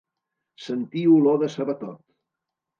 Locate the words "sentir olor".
0.69-1.39